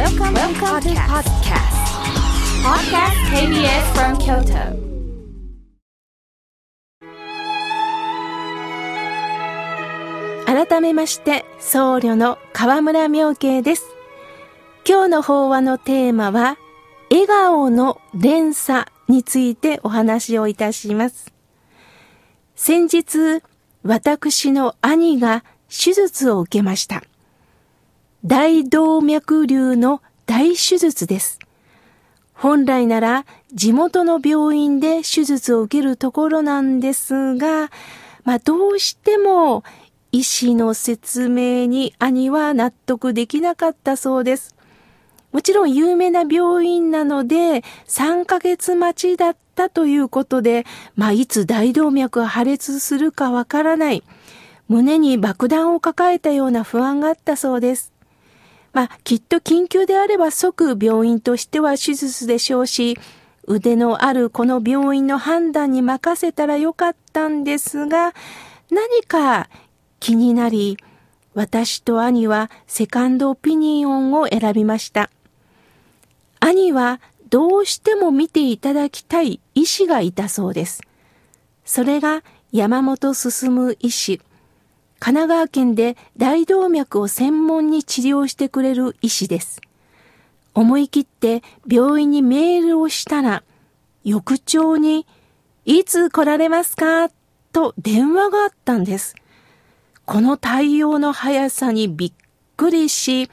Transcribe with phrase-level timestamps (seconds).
[0.00, 1.76] Welcome, Welcome to podcast.
[2.64, 4.80] Podcast KBS from Kyoto.
[10.46, 13.84] 改めまして僧侶の河村明慶です
[14.88, 16.56] 今日の法話のテーマは
[17.10, 21.30] 笑顔の連鎖についてお話をいたします
[22.56, 23.42] 先日
[23.82, 27.02] 私の兄が手術を受けました
[28.24, 31.38] 大動脈瘤の大手術です
[32.34, 37.70] 本来なら地元の病院で手術を受けるところなんですが、
[38.24, 39.62] まあどうしても
[40.12, 44.54] 医師の説明に兄は納得できなかったそうです。
[45.32, 54.02] もちろん有名な病院なので3ヶ月待ちだったということで、まあいつ大動脈が破裂するかわからない。
[54.66, 57.92] 胸に爆弾を抱えたような不安があったそうです。
[58.72, 62.98] まあきっと緊急であれば即病院としては手術でしょうし、
[63.46, 68.14] 腕のあるこの病院の判断に任せたらよかったんですが、
[68.70, 69.48] 何か
[69.98, 70.78] 気になり、
[71.34, 75.10] 私と兄はセカンドオピニオンを選びました。
[76.38, 80.82] 兄はどうしても見ていただきたい医師がいたそうです。
[81.64, 84.20] それが山本進医師。
[85.00, 89.60] 神奈川県で大動脈を専門に治療してくれる医師です。
[90.54, 93.42] 思い切って病院にメールをしたら、
[94.04, 95.06] 翌朝に、
[95.64, 97.10] いつ来られますか？
[97.52, 99.14] と電話があったんです。
[100.04, 102.12] この対応の速さにびっ
[102.56, 103.30] くりし、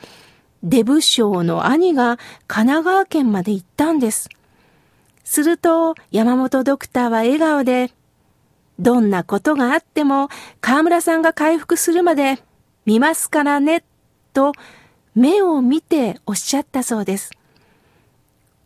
[0.63, 4.29] デブ賞の兄が神奈川県まで行ったんです。
[5.23, 7.91] すると山本ドクターは笑顔で、
[8.79, 10.29] どんなことがあっても
[10.61, 12.39] 河村さんが回復するまで
[12.85, 13.83] 見ますからね、
[14.33, 14.53] と
[15.15, 17.31] 目を見ておっしゃったそうです。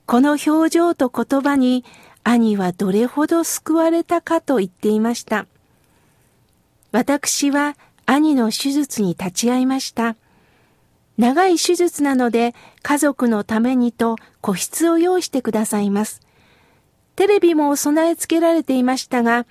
[0.05, 1.85] この表情と言葉に
[2.23, 5.47] 兄はどれほど救われたかと言っていました。
[6.91, 10.17] 私は兄の手術に立ち会いました。
[11.17, 16.19] 長い手術なので家族のためにと個室を用意してくださいます。
[17.15, 19.45] テレビも備え付けられていましたが、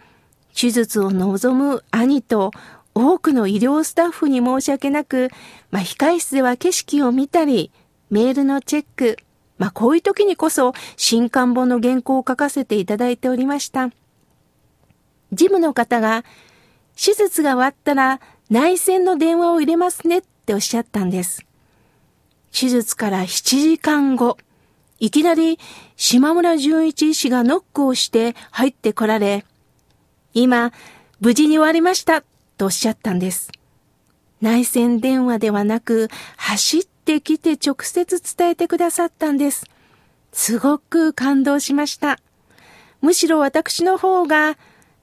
[0.54, 2.50] 手術を望む兄と
[2.94, 5.30] 多くの医療スタッフに申し訳なく、
[5.70, 7.70] まあ、控室では景色を見たり、
[8.10, 9.18] メールのチェック、
[9.58, 13.90] まあ、こういう時にこそ新刊本の原稿を書かせていただいておりました。
[15.32, 16.24] 事務の方が、
[16.96, 21.46] 手術が終わったら内線の電話を入れますねっておっしゃったんです。
[22.52, 24.36] 手術から7時間後、
[24.98, 25.58] いきなり
[25.96, 29.44] 島村淳一医師がノックをして入ってこられ、
[30.34, 30.72] 今、
[31.20, 32.22] 無事に終わりました
[32.56, 33.50] とおっしゃったんです。
[34.40, 39.66] 内線電話ではなく、走ってきて直接伝えてくださったんです。
[40.32, 42.18] すごく感動しました。
[43.00, 44.56] むしろ私の方が、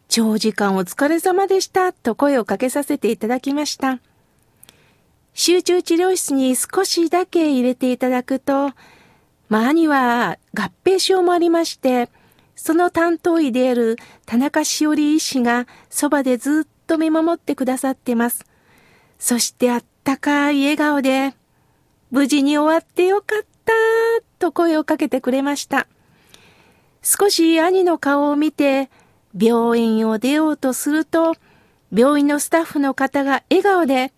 [0.08, 4.00] 長時間お疲れ様でしたと声をかけさせていただきました。
[5.34, 8.72] 集中治療室に少しだけ入れていただくと、
[9.50, 12.10] まあ兄は合併症もありまして、
[12.58, 13.96] その担当医である
[14.26, 18.46] 田中しおり医師がそばでずっと見守ってくださってます。
[19.20, 21.34] そしてあったかい笑顔で、
[22.12, 23.74] 無事に終わってよかった
[24.40, 25.88] と声をかけてくれました。
[27.04, 28.90] 少し兄の顔を見て、
[29.40, 31.36] 病院を出ようとすると、
[31.94, 34.12] 病院のスタッフの方が笑顔で、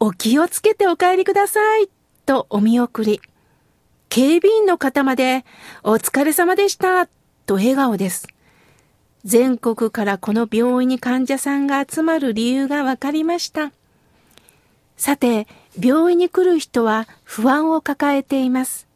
[0.00, 1.88] お気をつけてお帰りください、
[2.24, 3.20] とお見送り。
[4.08, 5.44] 警備員の方まで、
[5.82, 7.08] お疲れ様でした、
[7.48, 8.28] と笑顔です。
[9.24, 13.72] 全国からこの病院に患者さんが集まる理由が分かりました。
[14.98, 15.48] さて、
[15.80, 18.86] 病院に来る人は不安を抱えています。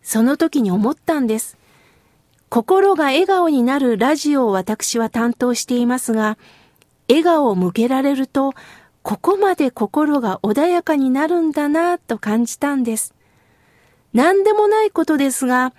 [0.00, 1.58] その時に思ったんです。
[2.48, 6.38] 心が笑顔になるラジオを私は担当していますが、
[7.08, 8.52] 笑顔を向けられると、
[9.02, 13.12] ここまで心が穏やかになるんだなぁと感じたんです。
[14.12, 15.72] 何でもないことですが、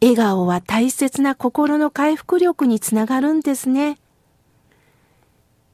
[0.00, 3.98] 笑顔は大切な心の回復力につながるんですね。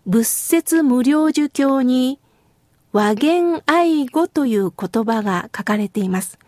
[0.06, 2.18] 仏説無料儒教に
[2.92, 6.38] 和言愛語という言葉が書かれています。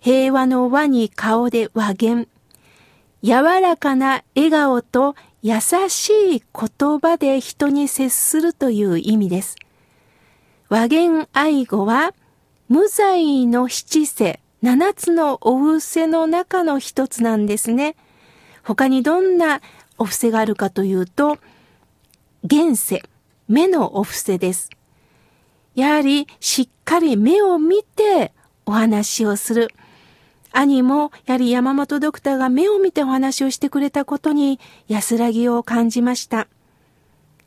[0.00, 2.28] 平和の和に顔で和言。
[3.22, 9.56] 柔らかな笑顔と優しい言葉で人に接するという意味です。
[10.68, 12.12] 和言愛語は
[12.68, 17.94] 無罪の七世、七つのお布施の中の一つなんですね。
[18.64, 19.60] 他にどんな
[19.98, 21.38] お布施があるかというと、
[22.44, 23.02] 現世、
[23.46, 24.70] 目のお布施です。
[25.74, 28.32] やはりしっかり目を見て
[28.66, 29.68] お話をする。
[30.50, 34.58] 兄も、やはり山本ドクターが目を見てお話をしてくれたことに
[34.88, 36.48] 安らぎを感じました。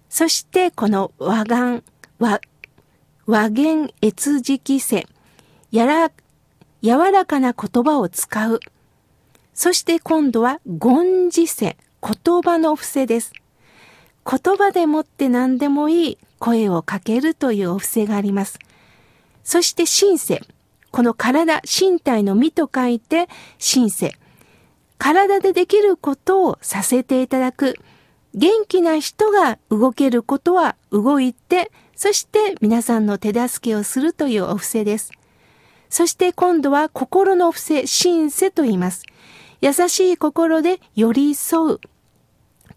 [0.07, 1.83] そしてこの和願、
[2.19, 2.39] 和、
[3.25, 5.07] 和言越直世、
[5.71, 6.11] やら、
[6.81, 8.59] 柔らかな言葉を使う。
[9.53, 13.33] そして今度は言辞世、言葉の伏せです。
[14.25, 18.59] 言葉でもって何でもいい声をかけるというお布施があります。
[19.43, 20.41] そして神世。
[20.91, 23.27] この体、身体の身と書いて
[23.59, 24.15] 神世。
[24.97, 27.75] 体でできることをさせていただく。
[28.33, 35.11] 元気な人が動けることは動いて、そして皆さんの手助けをするというお布施です。
[35.91, 39.03] そして今度は心の伏せ、神世と言います。
[39.59, 41.79] 優しい心で寄り添う。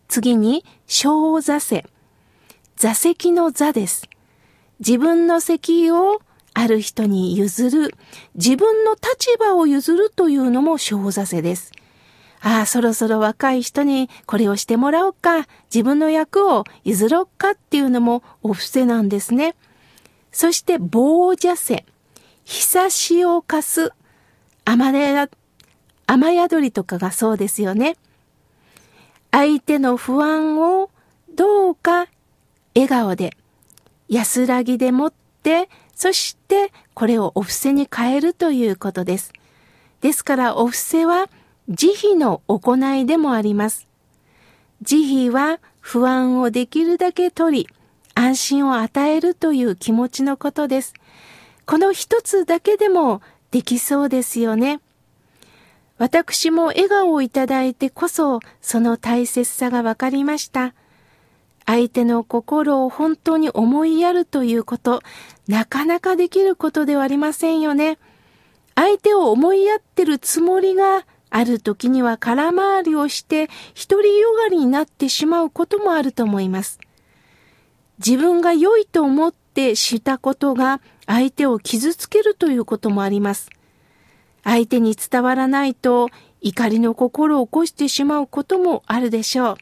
[0.09, 1.87] 次に、小座世。
[2.75, 4.09] 座席の座です。
[4.81, 6.23] 自分の席を
[6.55, 7.95] ある人に譲る、
[8.35, 11.71] 自分の立場を譲るというのも小座世です。
[12.41, 19.55] ああ、そろそろ若い人にこれをしてもらおうか、自分の役を譲ろうかっていうのもお布施なんですね。
[20.33, 21.55] そして棒邪
[22.45, 22.65] 世。
[22.75, 23.93] 久しを貸す。
[24.65, 24.93] 雨
[26.37, 27.97] 宿りとかがそうですよね。
[29.31, 30.91] 相手の不安を
[31.35, 32.07] どうか
[32.75, 33.37] 笑顔で、
[34.09, 35.13] 安らぎでもっ
[35.43, 39.33] て、そしてこれをお布施に変えるということです。
[40.01, 41.29] ですからお布施は
[41.69, 43.87] 慈悲の行いでもあります。
[44.83, 47.69] 慈悲は不安をできるだけ取り、
[48.15, 50.95] 安心を与えるという気持ちのことです。
[51.67, 54.81] この一つだけでもできそうですよね。
[55.97, 60.75] 私も笑顔をいただいてこそその大切さがわかりました。
[61.67, 65.03] 相手の心を本当に思いやるということ、
[65.49, 67.99] なかなかできることではありませんよね。
[68.75, 73.49] 相手を思いやってるつもりが、ある時には空回りをして
[73.89, 76.79] 独りよがりになってしまうこともあると思います。
[77.99, 83.51] 自分が良いと思ってしたことが相手を傷つけるということもあります。
[84.43, 86.11] 相手に伝わらないと
[86.41, 89.57] 怒りの心を起こしてしまうこともあるでしょう。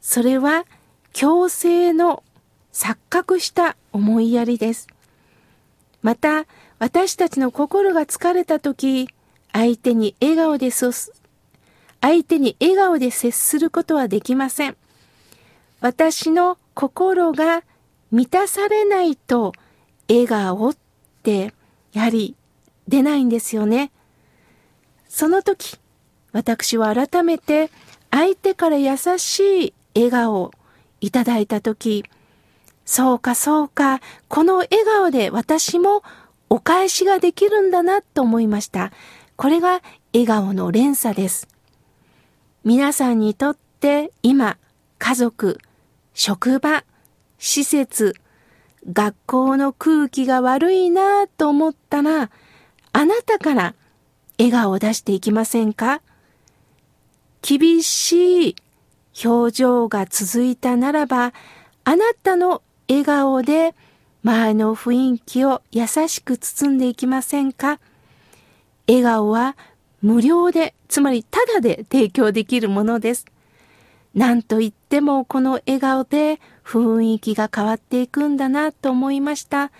[0.00, 0.64] それは
[1.12, 2.22] 強制の
[2.72, 4.88] 錯覚した思いやりです。
[6.00, 6.46] また、
[6.78, 9.08] 私たちの心が疲れた時、
[9.52, 11.12] 相手に笑顔でそす、
[12.00, 14.76] 相手に笑顔で接することはできません。
[15.80, 17.62] 私の心が
[18.12, 19.52] 満たされないと
[20.08, 20.76] 笑顔っ
[21.22, 21.54] て
[21.92, 22.36] やはり
[22.86, 23.90] 出ないんですよね。
[25.08, 25.78] その時、
[26.32, 27.70] 私は改めて
[28.10, 30.50] 相手から優しい笑顔を
[31.00, 32.04] いただいたとき、
[32.84, 36.02] そうかそうか、この笑顔で私も
[36.50, 38.92] お返しができるんだなと思いました。
[39.36, 39.80] これが
[40.12, 41.48] 笑顔の連鎖です。
[42.64, 44.58] 皆さんにとって今、
[44.98, 45.58] 家族、
[46.12, 46.84] 職場、
[47.44, 48.14] 施設、
[48.92, 52.30] 学校の空気が悪いなと思ったら、
[52.92, 53.74] あなたから
[54.38, 56.02] 笑顔を出していきませんか？
[57.42, 58.56] 厳しい
[59.24, 61.32] 表情が続いたならば、
[61.82, 63.74] あなたの笑顔で
[64.22, 67.80] 周りの雰囲気を優しく包んでいきませんか？
[68.86, 69.56] 笑顔は
[70.00, 73.26] 無料で、つまりただで提供できるものです。
[74.14, 79.70] 何と言ってもこの笑顔で雰囲気が変わっていくんだなと思いました。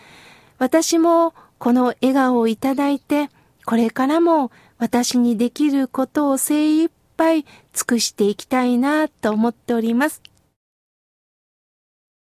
[0.59, 3.29] 私もこの笑顔をいただいて、
[3.67, 10.23] これからも私にできることを精一杯尽くしていきたいなと思っております。